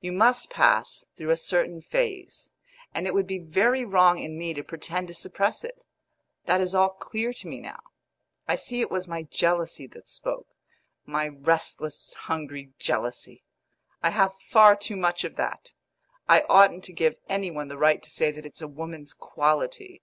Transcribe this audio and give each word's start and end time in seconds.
You 0.00 0.10
must 0.10 0.50
pass 0.50 1.04
through 1.16 1.30
a 1.30 1.36
certain 1.36 1.80
phase, 1.80 2.50
and 2.92 3.06
it 3.06 3.14
would 3.14 3.28
be 3.28 3.38
very 3.38 3.84
wrong 3.84 4.18
in 4.18 4.36
me 4.36 4.52
to 4.52 4.64
pretend 4.64 5.06
to 5.06 5.14
suppress 5.14 5.62
it. 5.62 5.84
That 6.46 6.60
is 6.60 6.74
all 6.74 6.88
clear 6.88 7.32
to 7.34 7.46
me 7.46 7.60
now; 7.60 7.78
I 8.48 8.56
see 8.56 8.80
it 8.80 8.90
was 8.90 9.06
my 9.06 9.22
jealousy 9.22 9.86
that 9.86 10.08
spoke 10.08 10.48
my 11.06 11.28
restless, 11.28 12.14
hungry 12.14 12.72
jealousy. 12.80 13.44
I 14.02 14.10
have 14.10 14.34
far 14.48 14.74
too 14.74 14.96
much 14.96 15.22
of 15.22 15.36
that; 15.36 15.72
I 16.28 16.40
oughtn't 16.48 16.82
to 16.86 16.92
give 16.92 17.18
any 17.28 17.52
one 17.52 17.68
the 17.68 17.78
right 17.78 18.02
to 18.02 18.10
say 18.10 18.32
that 18.32 18.44
it's 18.44 18.60
a 18.62 18.66
woman's 18.66 19.12
quality. 19.12 20.02